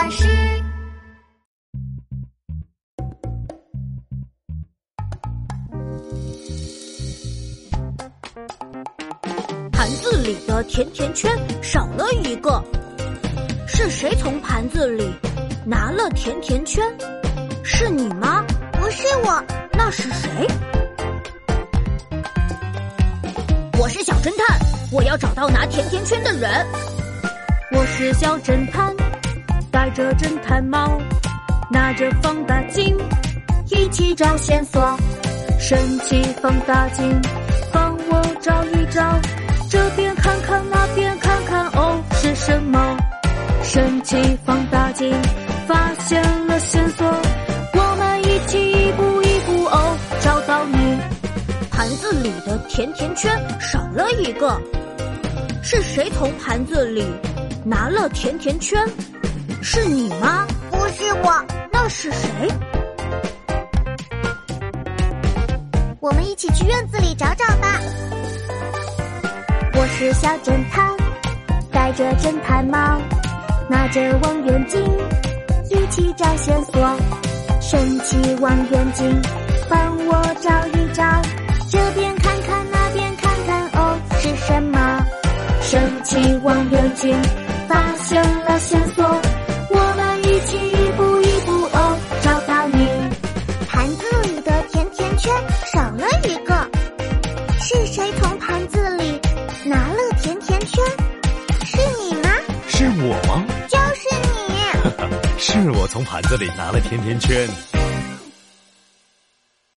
[0.00, 0.24] 巴士。
[9.70, 11.30] 盘子里的甜甜圈
[11.62, 12.64] 少了一个，
[13.68, 15.12] 是谁从盘子里
[15.66, 16.82] 拿了甜甜圈？
[17.62, 18.42] 是你吗？
[18.72, 20.46] 不是我，那是谁？
[23.78, 24.58] 我是小侦探，
[24.90, 26.66] 我要找到拿甜甜圈的人。
[27.72, 28.96] 我是小侦探，
[30.00, 30.98] 着侦探猫，
[31.70, 32.96] 拿着放大镜，
[33.66, 34.96] 一起找线索。
[35.58, 37.20] 神奇放大镜，
[37.70, 39.20] 帮我找一找，
[39.68, 42.96] 这边看看，那边看看，哦，是什么？
[43.62, 45.12] 神奇放大镜
[45.68, 47.06] 发现了线索，
[47.74, 50.98] 我们一起一步一步，哦，找到你。
[51.70, 53.30] 盘子里的甜甜圈
[53.60, 54.58] 少了一个，
[55.62, 57.04] 是谁从盘子里
[57.66, 58.82] 拿了甜甜圈？
[59.62, 60.46] 是你吗？
[60.70, 62.28] 不是我，那是谁？
[66.00, 67.78] 我们一起去院子里找找吧。
[69.74, 70.90] 我是小侦探，
[71.70, 72.78] 戴着侦探帽，
[73.68, 74.82] 拿着望远镜，
[75.68, 76.96] 一起找线索。
[77.60, 79.22] 神奇望远镜，
[79.68, 81.04] 帮我找一找，
[81.70, 85.06] 这边看看，那边看看，哦，是什么？
[85.60, 87.14] 神奇望远镜
[87.68, 89.04] 发现了线索，
[103.02, 103.44] 我吗？
[103.68, 105.38] 就是你。
[105.38, 107.48] 是我从盘子里拿了甜甜圈。